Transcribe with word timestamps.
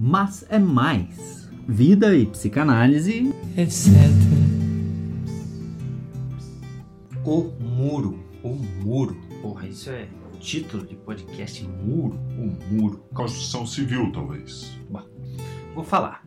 Mas 0.00 0.46
é 0.48 0.60
mais. 0.60 1.50
Vida 1.66 2.14
e 2.16 2.24
psicanálise, 2.24 3.34
etc. 3.56 3.92
O 7.24 7.50
Muro. 7.60 8.22
O 8.44 8.50
Muro. 8.54 9.16
Porra, 9.42 9.66
isso 9.66 9.90
é 9.90 10.06
título 10.38 10.86
de 10.86 10.94
podcast 10.94 11.64
Muro. 11.64 12.16
O 12.38 12.72
Muro. 12.72 13.04
Construção 13.12 13.66
civil, 13.66 14.12
talvez. 14.12 14.78
Vou 15.74 15.82
falar. 15.82 16.24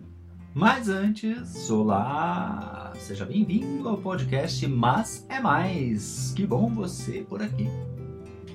Mas 0.54 0.90
antes, 0.90 1.70
olá! 1.70 2.92
Seja 2.98 3.24
bem-vindo 3.24 3.88
ao 3.88 3.98
podcast 3.98 4.68
Mas 4.68 5.26
é 5.30 5.40
Mais. 5.40 6.34
Que 6.36 6.46
bom 6.46 6.68
você 6.68 7.22
por 7.22 7.42
aqui. 7.42 7.70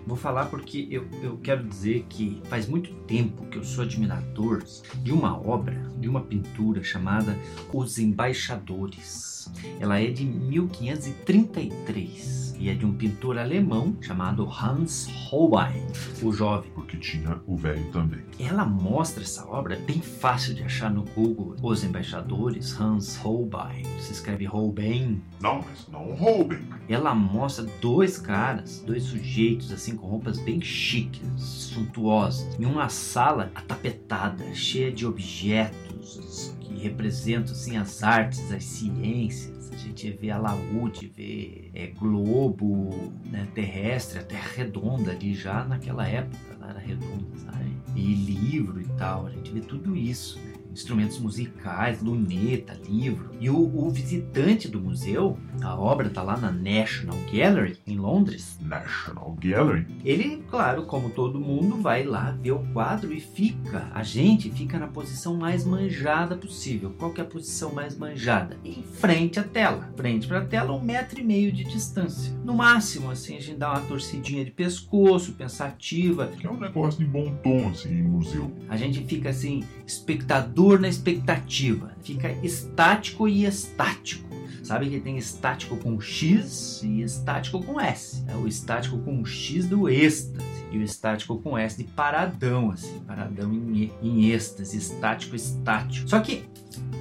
Vou 0.06 0.16
falar 0.16 0.46
porque 0.46 0.86
eu, 0.88 1.04
eu 1.20 1.36
quero 1.38 1.64
dizer 1.64 2.06
que 2.08 2.40
faz 2.44 2.68
muito 2.68 2.94
tempo 3.06 3.44
que 3.46 3.58
eu 3.58 3.64
sou 3.64 3.82
admirador 3.82 4.62
de 5.02 5.10
uma 5.10 5.36
obra, 5.36 5.82
de 5.98 6.08
uma 6.08 6.20
pintura 6.20 6.84
chamada 6.84 7.36
Os 7.72 7.98
Embaixadores. 7.98 9.50
Ela 9.80 10.00
é 10.00 10.06
de 10.06 10.24
1533 10.24 12.46
e 12.58 12.70
é 12.70 12.74
de 12.74 12.84
um 12.86 12.92
pintor 12.92 13.38
alemão 13.38 13.96
chamado 14.00 14.48
Hans 14.48 15.08
Holbein, 15.28 15.86
o 16.22 16.32
jovem. 16.32 16.70
Porque 16.74 16.96
tinha 16.96 17.38
o 17.46 17.54
velho 17.56 17.84
também. 17.92 18.24
Ela 18.38 18.64
mostra 18.64 19.22
essa 19.22 19.46
obra, 19.46 19.74
é 19.74 19.78
bem 19.78 20.00
fácil 20.00 20.54
de 20.54 20.62
achar 20.62 20.90
no 20.90 21.02
Google. 21.02 21.54
Os 21.62 21.84
Embaixadores, 21.84 22.80
Hans 22.80 23.16
Holbein. 23.16 23.84
Se 24.00 24.12
escreve 24.12 24.46
Holbein. 24.46 25.22
Não, 25.40 25.62
mas 25.62 25.86
não 25.88 26.14
roubem. 26.14 26.66
Ela 26.88 27.14
mostra 27.14 27.64
dois 27.80 28.18
caras, 28.18 28.82
dois 28.86 29.04
sujeitos 29.04 29.72
assim 29.72 29.96
com 29.96 30.06
roupas 30.06 30.38
bem 30.38 30.60
chiques, 30.60 31.22
suntuosas, 31.36 32.58
em 32.58 32.64
uma 32.64 32.88
sala 32.88 33.50
atapetada, 33.54 34.44
cheia 34.54 34.92
de 34.92 35.04
objetos 35.06 36.54
que 36.60 36.78
representam 36.78 37.52
assim 37.52 37.76
as 37.76 38.02
artes, 38.02 38.52
as 38.52 38.64
ciências. 38.64 39.70
A 39.72 39.76
gente 39.76 40.10
vê 40.12 40.30
alaúde, 40.30 41.10
vê 41.14 41.70
é, 41.74 41.88
globo 41.88 43.12
né, 43.24 43.46
terrestre, 43.54 44.18
a 44.18 44.22
terra 44.22 44.48
redonda 44.54 45.10
ali 45.10 45.34
já 45.34 45.64
naquela 45.64 46.06
época, 46.06 46.38
ela 46.54 46.70
era 46.70 46.78
redonda, 46.78 47.36
sabe? 47.44 47.76
E 47.94 48.14
livro 48.14 48.80
e 48.80 48.86
tal, 48.96 49.26
a 49.26 49.30
gente 49.30 49.50
vê 49.50 49.60
tudo 49.60 49.96
isso, 49.96 50.38
né? 50.40 50.55
Instrumentos 50.76 51.18
musicais, 51.18 52.02
luneta, 52.02 52.78
livro. 52.86 53.30
E 53.40 53.48
o, 53.48 53.56
o, 53.56 53.90
visitante 53.90 54.68
do 54.68 54.78
museu, 54.78 55.38
a 55.62 55.74
obra 55.74 56.08
está 56.08 56.22
lá 56.22 56.36
na 56.36 56.52
National 56.52 57.18
Gallery, 57.32 57.78
em 57.86 57.96
Londres. 57.96 58.58
National 58.60 59.36
Gallery? 59.40 59.86
Ele, 60.04 60.44
claro, 60.50 60.84
como 60.84 61.10
todo 61.10 61.40
mundo, 61.40 61.80
vai 61.80 62.04
lá 62.04 62.30
ver 62.30 62.52
o 62.52 62.58
quadro 62.72 63.12
e 63.12 63.20
fica. 63.20 63.90
A 63.94 64.02
gente 64.02 64.50
fica 64.50 64.78
na 64.78 64.86
posição 64.86 65.36
mais 65.36 65.64
manjada 65.64 66.36
possível. 66.36 66.94
Qual 66.98 67.12
que 67.12 67.20
é 67.20 67.24
a 67.24 67.26
posição 67.26 67.72
mais 67.72 67.96
manjada? 67.96 68.58
Em 68.64 68.82
frente 68.82 69.40
à 69.40 69.42
tela. 69.42 69.90
Frente 69.96 70.26
para 70.26 70.40
a 70.40 70.44
tela, 70.44 70.72
um 70.72 70.82
metro 70.82 71.18
e 71.18 71.24
meio 71.24 71.50
de 71.52 71.64
distância. 71.64 72.34
No 72.44 72.54
máximo, 72.54 73.10
assim, 73.10 73.36
a 73.36 73.40
gente 73.40 73.58
dá 73.58 73.70
uma 73.70 73.80
torcidinha 73.80 74.44
de 74.44 74.50
pescoço, 74.50 75.32
pensativa. 75.32 76.26
Que 76.26 76.46
é 76.46 76.50
um 76.50 76.60
negócio 76.60 76.98
de 76.98 77.06
bom 77.06 77.34
tom, 77.42 77.68
assim, 77.70 77.90
em 77.90 78.02
museu. 78.02 78.52
A 78.68 78.76
gente 78.76 79.02
fica, 79.04 79.30
assim, 79.30 79.64
espectador 79.86 80.65
na 80.74 80.88
expectativa, 80.88 81.92
fica 82.02 82.30
estático 82.42 83.28
e 83.28 83.44
estático. 83.44 84.26
Sabe 84.64 84.90
que 84.90 84.98
tem 84.98 85.16
estático 85.16 85.76
com 85.76 86.00
X 86.00 86.82
e 86.82 87.02
estático 87.02 87.62
com 87.62 87.80
S. 87.80 88.24
É 88.26 88.34
o 88.34 88.48
estático 88.48 88.98
com 88.98 89.24
X 89.24 89.66
do 89.66 89.88
êxtase 89.88 90.55
o 90.78 90.82
estático 90.82 91.38
com 91.38 91.56
S 91.56 91.76
de 91.76 91.84
paradão, 91.84 92.70
assim, 92.70 92.98
paradão 93.00 93.52
em, 93.52 93.92
em 94.02 94.30
êxtase, 94.30 94.76
estático, 94.76 95.36
estático. 95.36 96.08
Só 96.08 96.20
que 96.20 96.44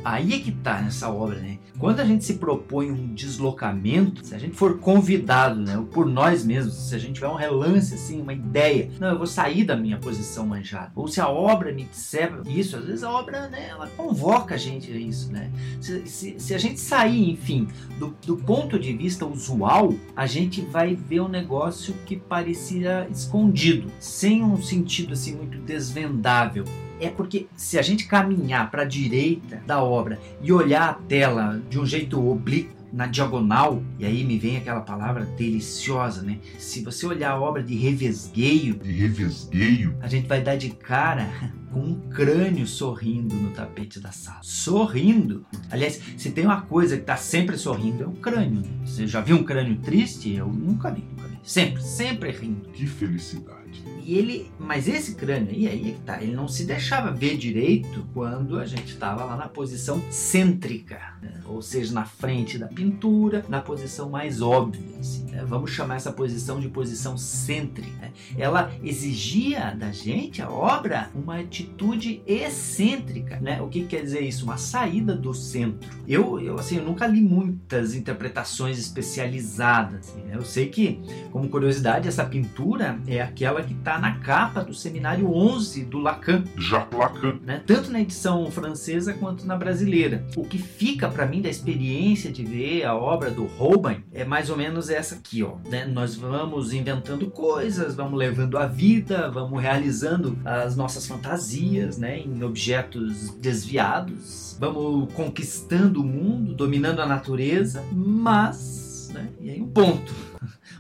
aí 0.04 0.34
é 0.34 0.40
que 0.40 0.52
tá 0.52 0.82
nessa 0.82 1.10
obra, 1.10 1.40
né? 1.40 1.58
Quando 1.78 2.00
a 2.00 2.06
gente 2.06 2.24
se 2.24 2.36
propõe 2.36 2.90
um 2.90 3.14
deslocamento, 3.14 4.26
se 4.26 4.34
a 4.34 4.38
gente 4.38 4.56
for 4.56 4.78
convidado, 4.78 5.60
né, 5.60 5.84
por 5.92 6.06
nós 6.06 6.46
mesmos, 6.46 6.74
se 6.74 6.96
a 6.96 6.98
gente 6.98 7.16
tiver 7.16 7.28
um 7.28 7.36
relance, 7.36 7.94
assim, 7.94 8.22
uma 8.22 8.34
ideia, 8.34 8.90
não, 9.00 9.10
eu 9.10 9.18
vou 9.18 9.28
sair 9.28 9.66
da 9.66 9.76
minha 9.76 9.98
posição 9.98 10.46
manjada, 10.46 10.92
ou 10.96 11.08
se 11.08 11.20
a 11.20 11.28
obra 11.28 11.74
me 11.74 11.84
disser 11.84 12.32
isso, 12.48 12.78
às 12.78 12.86
vezes 12.86 13.04
a 13.04 13.12
obra, 13.12 13.50
né, 13.50 13.68
ela 13.70 13.88
convoca 13.88 14.56
a 14.56 14.58
gente 14.58 14.92
a 14.92 14.96
isso, 14.96 15.32
né? 15.32 15.52
Se, 15.82 16.08
se, 16.08 16.36
se 16.40 16.54
a 16.54 16.58
gente 16.58 16.80
sair, 16.80 17.30
enfim, 17.30 17.68
do, 18.00 18.16
do 18.26 18.38
ponto 18.38 18.80
de 18.80 18.94
vista 18.94 19.26
usual, 19.26 19.94
a 20.16 20.26
gente 20.26 20.62
vai 20.62 20.96
ver 20.96 21.22
um 21.22 21.28
negócio 21.28 21.94
que 22.06 22.16
parecia 22.16 23.06
escondido, 23.12 23.65
sem 24.00 24.44
um 24.44 24.62
sentido, 24.62 25.14
assim, 25.14 25.36
muito 25.36 25.58
desvendável 25.60 26.64
é 27.00 27.10
porque 27.10 27.48
se 27.58 27.78
a 27.78 27.82
gente 27.82 28.06
caminhar 28.08 28.72
para 28.72 28.84
a 28.84 28.86
direita 28.86 29.62
da 29.68 29.84
obra 29.84 30.18
e 30.42 30.52
olhar 30.52 30.90
a 30.90 30.94
tela 30.94 31.62
de 31.70 31.78
um 31.80 31.86
jeito 31.86 32.26
oblíquo, 32.26 32.74
na 32.94 33.08
diagonal, 33.08 33.84
e 34.00 34.06
aí 34.06 34.24
me 34.24 34.40
vem 34.40 34.56
aquela 34.56 34.80
palavra 34.80 35.26
deliciosa, 35.26 36.22
né? 36.22 36.40
Se 36.58 36.82
você 36.82 37.06
olhar 37.06 37.32
a 37.32 37.40
obra 37.42 37.62
de 37.62 37.76
revesgueio, 37.76 38.76
De 38.76 38.90
revesgueio? 38.90 39.98
a 40.00 40.08
gente 40.08 40.28
vai 40.30 40.42
dar 40.42 40.56
de 40.56 40.70
cara 40.70 41.30
com 41.74 41.80
um 41.82 42.00
crânio 42.10 42.66
sorrindo 42.66 43.36
no 43.36 43.50
tapete 43.52 44.00
da 44.00 44.14
sala. 44.14 44.40
Sorrindo. 44.42 45.46
Aliás, 45.70 46.00
se 46.16 46.32
tem 46.32 46.46
uma 46.46 46.62
coisa 46.62 46.96
que 46.96 47.02
está 47.04 47.18
sempre 47.18 47.58
sorrindo, 47.58 48.04
é 48.04 48.08
o 48.08 48.12
crânio. 48.14 48.62
né? 48.62 48.70
Você 48.86 49.06
já 49.06 49.20
viu 49.20 49.36
um 49.36 49.44
crânio 49.44 49.76
triste? 49.80 50.34
Eu 50.34 50.48
nunca 50.48 50.90
vi, 50.90 51.02
nunca 51.02 51.28
vi. 51.28 51.35
Sempre, 51.46 51.84
sempre 51.84 52.32
rindo. 52.32 52.70
Que 52.70 52.88
felicidade. 52.88 53.84
E 54.04 54.18
ele, 54.18 54.52
mas 54.60 54.88
esse 54.88 55.16
crânio 55.16 55.50
aí, 55.50 55.68
aí 55.68 55.90
é 55.90 55.94
que 55.94 56.00
tá, 56.02 56.22
ele 56.22 56.36
não 56.36 56.48
se 56.48 56.64
deixava 56.64 57.12
ver 57.12 57.38
direito 57.38 58.06
quando 58.14 58.60
a 58.60 58.66
gente 58.66 58.94
estava 58.94 59.26
lá 59.26 59.36
na 59.36 59.48
posição 59.48 60.02
cêntrica, 60.12 61.00
né? 61.22 61.42
ou 61.46 61.62
seja, 61.62 61.94
na 61.94 62.06
frente 62.06 62.58
da 62.58 62.68
pintura, 62.68 63.44
na 63.50 63.62
posição 63.62 64.10
mais 64.10 64.42
óbvia. 64.42 65.00
assim, 65.00 65.26
né? 65.26 65.44
Vamos 65.48 65.72
chamar 65.72 65.96
essa 65.96 66.12
posição 66.12 66.60
de 66.60 66.70
posição 66.70 67.18
cêntrica. 67.18 67.98
né? 68.00 68.14
Ela 68.38 68.72
exigia 68.84 69.72
da 69.72 69.92
gente, 69.92 70.42
a 70.42 70.50
obra, 70.50 71.10
uma 71.16 71.40
atitude 71.40 72.22
excêntrica. 72.28 73.40
Né? 73.40 73.60
O 73.62 73.68
que 73.68 73.86
quer 73.86 74.04
dizer 74.04 74.22
isso? 74.22 74.46
Uma 74.46 74.58
saída 74.58 75.16
do 75.16 75.34
centro. 75.34 75.90
Eu, 76.08 76.35
eu 76.46 76.60
assim, 76.60 76.78
eu 76.78 76.84
nunca 76.84 77.08
li 77.08 77.22
muitas 77.22 77.94
interpretações 77.94 78.78
especializadas. 78.78 80.10
assim, 80.10 80.22
né? 80.22 80.36
Eu 80.36 80.44
sei 80.44 80.68
que, 80.68 81.00
como 81.32 81.50
curiosidade, 81.50 82.08
essa 82.08 82.26
pintura 82.26 83.00
é 83.08 83.22
aquela 83.22 83.64
que 83.64 83.74
está 83.74 84.00
na 84.00 84.20
capa 84.20 84.64
do 84.64 84.74
seminário 84.74 85.30
11 85.32 85.86
do 85.86 86.00
Lacan, 86.00 86.44
Jacques 86.58 86.98
Lacan. 86.98 87.40
né? 87.44 87.64
tanto 87.66 87.92
na 87.92 88.02
edição 88.02 88.50
francesa 88.52 89.14
quanto 89.14 89.46
na 89.46 89.56
brasileira. 89.56 90.26
O 90.36 90.44
que 90.44 90.58
fica 90.58 91.10
para 91.10 91.26
mim 91.26 91.42
da 91.42 91.50
experiência 91.50 92.32
de 92.32 92.44
ver 92.44 92.84
a 92.86 92.96
obra 92.96 93.32
do 93.32 93.46
Holbein 93.46 94.04
é 94.16 94.24
mais 94.24 94.50
ou 94.50 94.56
menos 94.56 94.90
essa 94.90 95.16
aqui, 95.16 95.44
ó. 95.44 95.58
né? 95.70 95.86
Nós 95.86 96.16
vamos 96.16 96.72
inventando 96.72 97.30
coisas, 97.30 97.96
vamos 97.96 98.18
levando 98.18 98.58
a 98.58 98.66
vida, 98.66 99.30
vamos 99.30 99.62
realizando 99.62 100.38
as 100.46 100.76
nossas 100.76 101.06
fantasias, 101.06 101.98
né, 101.98 102.20
em 102.20 102.42
objetos 102.44 103.32
desviados, 103.32 104.56
vamos 104.60 105.14
conquistando 105.14 106.02
o 106.02 106.06
mundo, 106.06 106.54
dominando 106.54 107.02
a 107.02 107.06
natureza, 107.06 107.84
mas, 107.92 109.12
né, 109.14 109.28
e 109.42 109.50
aí 109.50 109.62
um 109.62 109.68
ponto. 109.68 110.14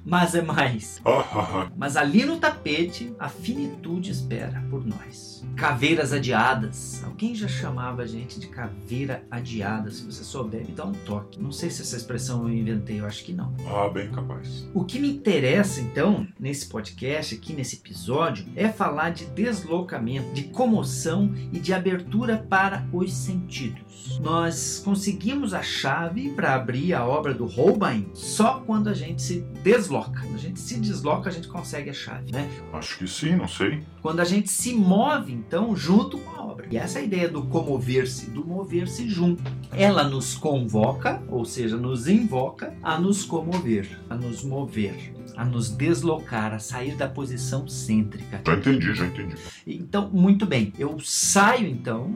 Mas 0.05 0.35
é 0.35 0.41
mais. 0.41 1.01
Mas 1.75 1.97
ali 1.97 2.23
no 2.23 2.37
tapete, 2.37 3.13
a 3.17 3.27
finitude 3.27 4.11
espera 4.11 4.63
por 4.69 4.85
nós. 4.85 5.43
Caveiras 5.55 6.13
adiadas. 6.13 7.03
Alguém 7.03 7.33
já 7.33 7.47
chamava 7.47 8.03
a 8.03 8.05
gente 8.05 8.39
de 8.39 8.47
caveira 8.47 9.23
adiada. 9.31 9.89
Se 9.89 10.03
você 10.03 10.23
souber, 10.23 10.65
me 10.65 10.73
dá 10.73 10.85
um 10.85 10.91
toque. 10.91 11.41
Não 11.41 11.51
sei 11.51 11.69
se 11.69 11.81
essa 11.81 11.95
expressão 11.95 12.47
eu 12.47 12.53
inventei, 12.53 12.99
eu 12.99 13.05
acho 13.05 13.23
que 13.23 13.33
não. 13.33 13.53
ah, 13.67 13.89
bem 13.89 14.11
capaz. 14.11 14.67
O 14.73 14.83
que 14.83 14.99
me 14.99 15.09
interessa, 15.09 15.81
então, 15.81 16.27
nesse 16.39 16.67
podcast, 16.67 17.33
aqui 17.33 17.53
nesse 17.53 17.77
episódio, 17.77 18.45
é 18.55 18.67
falar 18.67 19.11
de 19.11 19.25
deslocamento, 19.27 20.33
de 20.33 20.43
comoção 20.43 21.33
e 21.51 21.59
de 21.59 21.73
abertura 21.73 22.45
para 22.49 22.85
os 22.91 23.13
sentidos. 23.13 24.19
Nós 24.19 24.81
conseguimos 24.83 25.53
a 25.53 25.63
chave 25.63 26.29
para 26.31 26.53
abrir 26.53 26.93
a 26.93 27.05
obra 27.05 27.33
do 27.33 27.45
Holbein 27.45 28.09
só 28.13 28.59
quando 28.59 28.89
a 28.89 28.93
gente 28.93 29.21
se 29.21 29.41
desloca. 29.63 29.94
Quando 30.03 30.35
a 30.35 30.37
gente 30.37 30.59
se 30.59 30.79
desloca, 30.79 31.29
a 31.29 31.31
gente 31.31 31.47
consegue 31.47 31.89
a 31.89 31.93
chave, 31.93 32.31
né? 32.31 32.49
Acho 32.73 32.97
que 32.97 33.07
sim, 33.07 33.35
não 33.35 33.47
sei. 33.47 33.83
Quando 34.01 34.19
a 34.19 34.25
gente 34.25 34.49
se 34.49 34.73
move, 34.73 35.33
então, 35.33 35.75
junto 35.75 36.17
com 36.17 36.29
a 36.31 36.45
obra. 36.45 36.67
E 36.69 36.77
essa 36.77 36.99
é 36.99 37.05
ideia 37.05 37.29
do 37.29 37.43
comover-se, 37.43 38.29
do 38.29 38.45
mover-se 38.45 39.07
junto. 39.09 39.43
Ela 39.71 40.03
nos 40.03 40.35
convoca, 40.35 41.21
ou 41.29 41.45
seja, 41.45 41.77
nos 41.77 42.07
invoca 42.07 42.73
a 42.81 42.99
nos 42.99 43.23
comover, 43.23 43.99
a 44.09 44.15
nos 44.15 44.43
mover, 44.43 45.13
a 45.35 45.43
nos 45.43 45.69
deslocar, 45.69 46.53
a 46.53 46.59
sair 46.59 46.95
da 46.95 47.07
posição 47.07 47.67
cêntrica. 47.67 48.41
Já 48.45 48.53
entendi, 48.55 48.93
já 48.93 49.05
entendi. 49.05 49.35
Então, 49.67 50.09
muito 50.11 50.45
bem, 50.45 50.71
eu 50.79 50.97
saio 50.99 51.67
então 51.67 52.09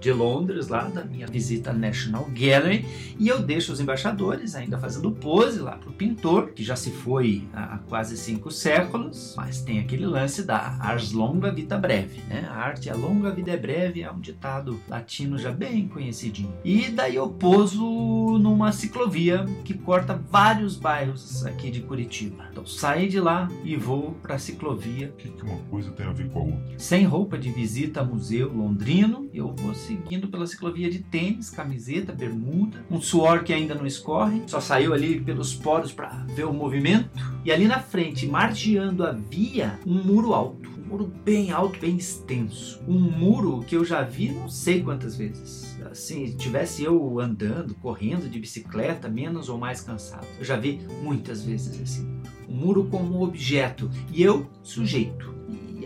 de 0.00 0.12
Londres, 0.12 0.68
lá 0.68 0.84
da 0.84 1.04
minha 1.04 1.26
visita 1.26 1.70
à 1.70 1.72
National 1.72 2.28
Gallery, 2.30 2.84
e 3.18 3.28
eu 3.28 3.40
deixo 3.40 3.72
os 3.72 3.80
embaixadores 3.80 4.54
ainda 4.54 4.78
fazendo 4.78 5.10
pose 5.10 5.60
lá 5.60 5.72
para 5.72 5.90
o 5.90 5.92
pintor, 5.92 6.50
que 6.50 6.62
já 6.62 6.76
se 6.76 6.90
foi 6.90 7.17
há 7.52 7.68
há 7.68 7.78
quase 7.78 8.16
cinco 8.16 8.50
séculos, 8.50 9.34
mas 9.36 9.60
tem 9.60 9.78
aquele 9.78 10.06
lance 10.06 10.42
da 10.42 10.76
ars 10.80 11.12
longa 11.12 11.52
vita 11.52 11.76
breve, 11.76 12.20
né? 12.28 12.46
A 12.50 12.54
arte 12.54 12.88
é 12.88 12.94
longa, 12.94 13.28
a 13.28 13.32
vida 13.32 13.52
é 13.52 13.56
breve, 13.56 14.02
é 14.02 14.10
um 14.10 14.20
ditado 14.20 14.80
latino 14.88 15.38
já 15.38 15.52
bem 15.52 15.86
conhecidinho. 15.88 16.52
E 16.64 16.88
daí 16.88 17.16
eu 17.16 17.28
pouso 17.28 18.38
numa 18.38 18.72
ciclovia 18.72 19.44
que 19.64 19.74
corta 19.74 20.20
vários 20.30 20.76
bairros 20.76 21.44
aqui 21.46 21.70
de 21.70 21.80
Curitiba. 21.80 22.46
Então 22.50 22.66
saí 22.66 23.08
de 23.08 23.20
lá 23.20 23.48
e 23.64 23.76
vou 23.76 24.12
para 24.22 24.34
a 24.34 24.38
ciclovia. 24.38 25.08
O 25.08 25.12
que, 25.12 25.28
que 25.30 25.42
uma 25.42 25.58
coisa 25.70 25.90
tem 25.92 26.06
a 26.06 26.12
ver 26.12 26.28
com 26.30 26.40
a 26.40 26.42
outra? 26.42 26.78
Sem 26.78 27.04
roupa 27.04 27.38
de 27.38 27.50
visita 27.50 28.00
a 28.00 28.04
museu 28.04 28.52
londrino, 28.52 29.28
eu 29.32 29.54
vou 29.54 29.74
seguindo 29.74 30.28
pela 30.28 30.46
ciclovia 30.46 30.90
de 30.90 31.00
tênis, 31.00 31.50
camiseta, 31.50 32.12
bermuda, 32.12 32.84
um 32.90 33.00
suor 33.00 33.44
que 33.44 33.52
ainda 33.52 33.74
não 33.74 33.86
escorre, 33.86 34.42
só 34.46 34.60
saiu 34.60 34.92
ali 34.92 35.20
pelos 35.20 35.54
poros 35.54 35.92
para 35.92 36.24
ver 36.34 36.44
o 36.44 36.52
movimento. 36.52 37.07
E 37.44 37.52
ali 37.52 37.66
na 37.66 37.80
frente, 37.80 38.26
margeando 38.26 39.04
a 39.04 39.12
via, 39.12 39.78
um 39.86 40.02
muro 40.02 40.34
alto. 40.34 40.68
Um 40.78 40.88
muro 40.88 41.12
bem 41.24 41.50
alto, 41.50 41.78
bem 41.78 41.96
extenso. 41.96 42.80
Um 42.86 42.98
muro 42.98 43.60
que 43.60 43.76
eu 43.76 43.84
já 43.84 44.02
vi 44.02 44.30
não 44.30 44.48
sei 44.48 44.82
quantas 44.82 45.16
vezes. 45.16 45.78
Assim, 45.90 46.36
tivesse 46.36 46.82
eu 46.82 47.20
andando, 47.20 47.74
correndo 47.74 48.28
de 48.28 48.38
bicicleta, 48.38 49.08
menos 49.08 49.48
ou 49.48 49.58
mais 49.58 49.80
cansado. 49.80 50.26
Eu 50.38 50.44
já 50.44 50.56
vi 50.56 50.80
muitas 51.02 51.42
vezes 51.42 51.78
muro. 51.78 52.06
Um 52.48 52.54
muro 52.54 52.84
como 52.84 53.22
objeto 53.22 53.90
e 54.12 54.22
eu, 54.22 54.48
sujeito. 54.62 55.34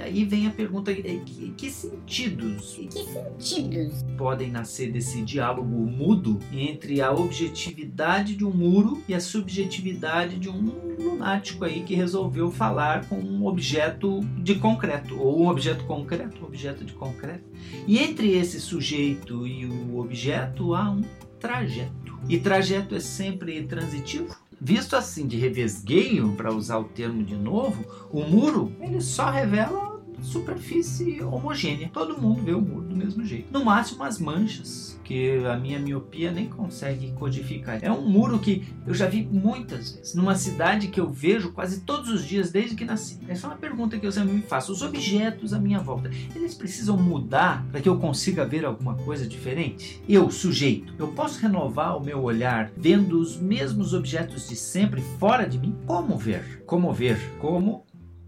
Aí 0.02 0.24
vem 0.24 0.46
a 0.46 0.50
pergunta: 0.50 0.92
que, 0.92 1.54
que 1.56 1.70
sentidos 1.70 2.74
Que 2.90 3.04
sentidos? 3.04 4.04
podem 4.18 4.50
nascer 4.50 4.90
desse 4.90 5.22
diálogo 5.22 5.68
mudo 5.68 6.40
entre 6.52 7.00
a 7.00 7.12
objetividade 7.12 8.34
de 8.34 8.44
um 8.44 8.50
muro 8.50 9.00
e 9.08 9.14
a 9.14 9.20
subjetividade 9.20 10.38
de 10.38 10.48
um 10.48 10.72
lunático 10.98 11.64
aí 11.64 11.82
que 11.82 11.94
resolveu 11.94 12.50
falar 12.50 13.08
com 13.08 13.16
um 13.16 13.46
objeto 13.46 14.20
de 14.38 14.56
concreto, 14.56 15.18
ou 15.20 15.42
um 15.42 15.48
objeto 15.48 15.84
concreto, 15.84 16.42
um 16.42 16.46
objeto 16.46 16.84
de 16.84 16.92
concreto. 16.92 17.44
E 17.86 17.98
entre 17.98 18.32
esse 18.32 18.60
sujeito 18.60 19.46
e 19.46 19.66
o 19.66 19.98
objeto 19.98 20.74
há 20.74 20.90
um 20.90 21.02
trajeto. 21.38 22.18
E 22.28 22.38
trajeto 22.38 22.94
é 22.94 23.00
sempre 23.00 23.62
transitivo? 23.64 24.36
Visto 24.60 24.94
assim 24.94 25.26
de 25.26 25.36
revesgueio, 25.36 26.32
para 26.36 26.54
usar 26.54 26.78
o 26.78 26.84
termo 26.84 27.24
de 27.24 27.34
novo, 27.34 27.84
o 28.12 28.22
muro 28.22 28.72
ele 28.80 29.00
só 29.00 29.28
revela 29.28 29.91
superfície 30.22 31.22
homogênea. 31.22 31.90
Todo 31.92 32.20
mundo 32.20 32.42
vê 32.42 32.52
o 32.52 32.60
muro 32.60 32.88
do 32.88 32.96
mesmo 32.96 33.24
jeito. 33.24 33.52
No 33.52 33.64
máximo 33.64 34.02
as 34.04 34.18
manchas, 34.18 34.98
que 35.04 35.44
a 35.44 35.56
minha 35.56 35.78
miopia 35.78 36.30
nem 36.30 36.48
consegue 36.48 37.12
codificar. 37.12 37.78
É 37.82 37.90
um 37.90 38.02
muro 38.02 38.38
que 38.38 38.64
eu 38.86 38.94
já 38.94 39.06
vi 39.06 39.28
muitas 39.30 39.92
vezes, 39.92 40.14
numa 40.14 40.34
cidade 40.34 40.88
que 40.88 41.00
eu 41.00 41.10
vejo 41.10 41.52
quase 41.52 41.80
todos 41.80 42.08
os 42.08 42.24
dias 42.24 42.50
desde 42.50 42.74
que 42.74 42.84
nasci. 42.84 43.18
Essa 43.28 43.46
é 43.46 43.50
uma 43.50 43.56
pergunta 43.56 43.98
que 43.98 44.06
eu 44.06 44.12
sempre 44.12 44.32
me 44.32 44.42
faço. 44.42 44.72
Os 44.72 44.82
objetos 44.82 45.52
à 45.52 45.58
minha 45.58 45.80
volta, 45.80 46.10
eles 46.34 46.54
precisam 46.54 46.96
mudar 46.96 47.64
para 47.70 47.80
que 47.80 47.88
eu 47.88 47.98
consiga 47.98 48.44
ver 48.44 48.64
alguma 48.64 48.94
coisa 48.94 49.26
diferente? 49.26 50.02
Eu, 50.08 50.30
sujeito, 50.30 50.94
eu 50.98 51.08
posso 51.08 51.40
renovar 51.40 51.96
o 51.96 52.04
meu 52.04 52.22
olhar 52.22 52.70
vendo 52.76 53.18
os 53.18 53.36
mesmos 53.36 53.92
objetos 53.92 54.48
de 54.48 54.56
sempre 54.56 55.02
fora 55.18 55.46
de 55.46 55.58
mim? 55.58 55.76
Como 55.86 56.16
ver? 56.16 56.62
Como 56.66 56.92
ver? 56.92 57.18
Como 57.38 57.84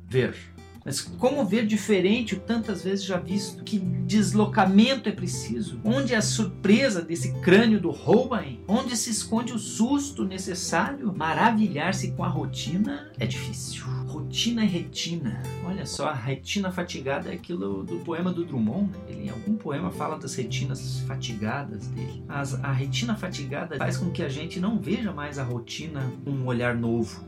ver? 0.06 0.53
Mas 0.84 1.00
como 1.00 1.44
ver 1.46 1.66
diferente 1.66 2.34
o 2.34 2.40
tantas 2.40 2.84
vezes 2.84 3.04
já 3.04 3.16
visto? 3.19 3.64
Que 3.64 3.78
deslocamento 3.78 5.08
é 5.08 5.12
preciso? 5.12 5.81
Onde 5.82 6.12
é 6.12 6.16
a 6.19 6.22
surpresa 6.22 7.00
desse 7.00 7.32
crânio 7.40 7.81
do 7.81 7.90
Holbein? 7.90 8.60
Onde 8.69 8.94
se 8.96 9.08
esconde 9.10 9.52
o 9.54 9.58
susto 9.58 10.25
necessário? 10.25 11.10
Maravilhar-se 11.16 12.10
com 12.12 12.22
a 12.22 12.28
rotina 12.28 13.10
é 13.19 13.26
difícil. 13.26 13.84
Rotina 14.06 14.62
e 14.64 14.69
retina. 14.69 15.42
Olha 15.66 15.86
só, 15.86 16.08
a 16.08 16.12
retina 16.14 16.70
fatigada 16.70 17.31
é 17.31 17.34
aquilo 17.34 17.82
do 17.82 17.96
poema 18.00 18.31
do 18.32 18.44
Drummond. 18.44 18.90
né? 18.92 18.98
Ele 19.08 19.26
em 19.26 19.31
algum 19.31 19.56
poema 19.56 19.90
fala 19.90 20.19
das 20.19 20.34
retinas 20.34 21.00
fatigadas 21.06 21.86
dele. 21.88 22.22
As- 22.28 22.54
a 22.62 22.70
retina 22.72 23.16
fatigada 23.16 23.76
faz 23.76 23.96
com 23.96 24.10
que 24.10 24.22
a 24.22 24.28
gente 24.28 24.60
não 24.60 24.78
veja 24.78 25.12
mais 25.12 25.38
a 25.38 25.42
rotina 25.42 26.12
com 26.25 26.31
um 26.31 26.46
olhar 26.46 26.76
novo. 26.76 27.25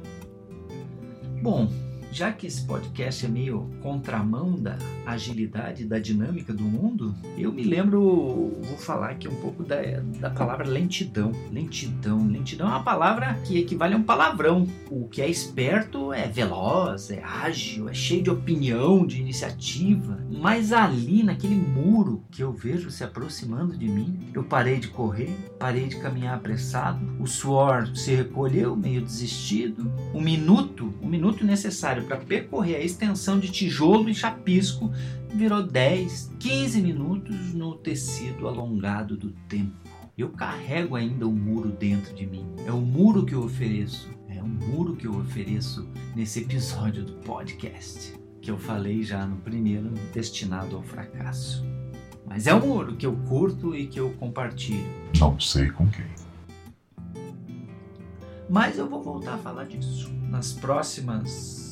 Bom, 1.42 1.70
já 2.10 2.32
que 2.32 2.46
esse 2.46 2.62
podcast 2.62 3.24
é 3.24 3.28
meio 3.28 3.70
contramão 3.82 4.52
da 4.52 4.78
agilidade, 5.04 5.84
da 5.84 5.98
dinâmica 5.98 6.52
do 6.52 6.64
mundo, 6.64 7.14
eu 7.38 7.52
me 7.52 7.62
lembro, 7.62 8.52
vou 8.62 8.78
falar 8.78 9.10
aqui 9.10 9.28
um 9.28 9.34
pouco 9.36 9.62
da, 9.62 9.76
da 10.20 10.30
palavra 10.30 10.66
lentidão. 10.66 11.32
Lentidão. 11.52 12.26
Lentidão 12.26 12.66
é 12.66 12.70
uma 12.70 12.82
palavra 12.82 13.34
que 13.44 13.58
equivale 13.58 13.94
a 13.94 13.98
um 13.98 14.02
palavrão. 14.02 14.66
O 14.90 15.08
que 15.08 15.22
é 15.22 15.28
esperto 15.28 16.12
é 16.12 16.26
veloz, 16.26 17.10
é 17.10 17.22
ágil, 17.22 17.88
é 17.88 17.94
cheio 17.94 18.22
de 18.22 18.30
opinião, 18.30 19.06
de 19.06 19.20
iniciativa. 19.20 20.18
Mas 20.30 20.72
ali, 20.72 21.22
naquele 21.22 21.54
muro 21.54 22.24
que 22.30 22.42
eu 22.42 22.52
vejo 22.52 22.90
se 22.90 23.04
aproximando 23.04 23.76
de 23.76 23.88
mim, 23.88 24.18
eu 24.34 24.42
parei 24.42 24.78
de 24.78 24.88
correr, 24.88 25.30
parei 25.58 25.86
de 25.86 25.96
caminhar 25.96 26.36
apressado, 26.36 26.98
o 27.20 27.26
suor 27.26 27.86
se 27.94 28.14
recolheu, 28.14 28.76
meio 28.76 29.00
desistido. 29.00 29.90
Um 30.14 30.20
minuto, 30.20 30.92
um 31.00 31.08
minuto 31.08 31.44
necessário 31.44 31.95
para 32.02 32.16
percorrer 32.16 32.76
a 32.76 32.84
extensão 32.84 33.38
de 33.38 33.50
tijolo 33.50 34.08
e 34.08 34.14
chapisco 34.14 34.92
virou 35.34 35.62
10, 35.62 36.32
15 36.38 36.80
minutos 36.80 37.54
no 37.54 37.74
tecido 37.74 38.48
alongado 38.48 39.16
do 39.16 39.30
tempo. 39.48 39.76
Eu 40.16 40.30
carrego 40.30 40.96
ainda 40.96 41.26
um 41.26 41.32
muro 41.32 41.68
dentro 41.68 42.14
de 42.14 42.26
mim. 42.26 42.46
É 42.66 42.72
o 42.72 42.80
muro 42.80 43.24
que 43.24 43.34
eu 43.34 43.42
ofereço. 43.42 44.08
É 44.28 44.42
o 44.42 44.48
muro 44.48 44.96
que 44.96 45.06
eu 45.06 45.14
ofereço 45.14 45.86
nesse 46.14 46.40
episódio 46.40 47.04
do 47.04 47.12
podcast 47.14 48.26
que 48.46 48.50
eu 48.52 48.58
falei 48.58 49.02
já 49.02 49.26
no 49.26 49.38
primeiro, 49.38 49.90
destinado 50.12 50.76
ao 50.76 50.82
fracasso. 50.84 51.66
Mas 52.24 52.46
é 52.46 52.54
um 52.54 52.64
muro 52.64 52.94
que 52.94 53.04
eu 53.04 53.16
curto 53.28 53.74
e 53.74 53.88
que 53.88 53.98
eu 53.98 54.12
compartilho. 54.20 54.86
Não 55.18 55.38
sei 55.40 55.68
com 55.68 55.84
quem. 55.90 56.06
Mas 58.48 58.78
eu 58.78 58.88
vou 58.88 59.02
voltar 59.02 59.34
a 59.34 59.38
falar 59.38 59.64
disso 59.64 60.12
nas 60.30 60.52
próximas 60.52 61.65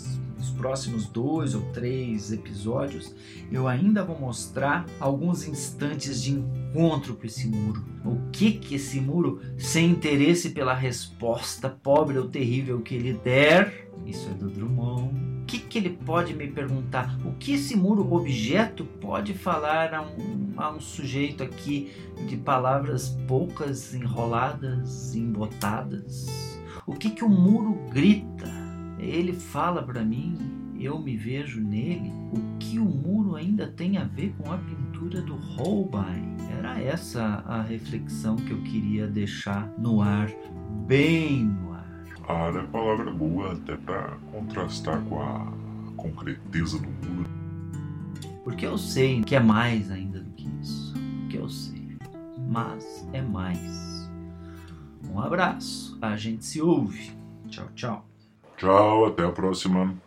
nos 0.45 0.51
próximos 0.51 1.07
dois 1.07 1.55
ou 1.55 1.63
três 1.73 2.31
episódios. 2.31 3.15
Eu 3.51 3.67
ainda 3.67 4.05
vou 4.05 4.19
mostrar 4.19 4.85
alguns 5.01 5.49
instantes 5.49 6.23
de 6.23 6.33
encontro 6.33 7.15
com 7.15 7.27
esse 7.27 7.49
muro. 7.49 7.83
O 8.05 8.31
que 8.31 8.53
que 8.53 8.75
esse 8.75 9.01
muro, 9.01 9.41
sem 9.57 9.91
interesse 9.91 10.51
pela 10.51 10.75
resposta 10.75 11.71
pobre 11.71 12.19
ou 12.19 12.29
terrível 12.29 12.83
que 12.83 12.95
ele 12.95 13.15
der, 13.15 13.89
isso 14.05 14.29
é 14.29 14.35
do 14.35 14.51
Drummond. 14.51 15.15
O 15.43 15.47
que, 15.47 15.59
que 15.59 15.79
ele 15.79 15.91
pode 15.91 16.35
me 16.35 16.49
perguntar? 16.49 17.19
O 17.25 17.33
que 17.33 17.53
esse 17.53 17.77
muro 17.77 18.13
objeto 18.15 18.85
pode 18.85 19.35
falar 19.35 19.95
a 19.95 20.03
um, 20.03 20.53
a 20.57 20.71
um 20.71 20.81
sujeito 20.81 21.43
aqui 21.43 21.93
de 22.27 22.37
palavras 22.37 23.11
poucas, 23.29 23.95
enroladas, 23.95 25.15
embotadas? 25.15 26.59
O 26.87 26.93
que 26.93 27.11
que 27.11 27.25
o 27.25 27.29
muro 27.29 27.79
grita? 27.93 28.54
Ele 29.05 29.33
fala 29.33 29.83
para 29.83 30.03
mim, 30.05 30.37
eu 30.79 30.99
me 30.99 31.17
vejo 31.17 31.61
nele. 31.61 32.11
O 32.33 32.59
que 32.59 32.79
o 32.79 32.85
muro 32.85 33.37
ainda 33.37 33.67
tem 33.67 33.99
a 33.99 34.05
ver 34.05 34.35
com 34.39 34.51
a 34.51 34.59
pintura 34.59 35.21
do 35.21 35.35
Holbein? 35.35 36.37
Era 36.59 36.81
essa 36.81 37.23
a 37.47 37.63
reflexão 37.63 38.37
que 38.37 38.51
eu 38.51 38.63
queria 38.63 39.07
deixar 39.07 39.71
no 39.79 40.01
ar, 40.01 40.31
bem 40.87 41.45
no 41.45 41.73
ar. 41.73 42.05
Ar 42.27 42.57
é 42.57 42.63
palavra 42.67 43.13
boa 43.13 43.53
até 43.53 43.77
pra 43.77 44.17
contrastar 44.33 45.03
com 45.03 45.21
a 45.21 45.53
concreteza 45.97 46.79
do 46.79 46.89
muro. 46.89 47.31
Porque 48.43 48.67
eu 48.67 48.79
sei 48.79 49.23
que 49.23 49.35
é 49.35 49.41
mais 49.41 49.91
ainda 49.91 50.21
do 50.21 50.31
que 50.31 50.49
isso. 50.61 50.95
Que 51.29 51.37
eu 51.37 51.49
sei. 51.49 51.99
Mas 52.49 53.07
é 53.13 53.21
mais. 53.21 54.11
Um 55.13 55.21
abraço. 55.21 55.99
A 56.01 56.17
gente 56.17 56.45
se 56.45 56.61
ouve. 56.61 57.13
Tchau, 57.49 57.69
tchau. 57.75 58.14
Tchau, 58.57 59.07
até 59.07 59.25
a 59.25 59.31
próxima. 59.33 60.04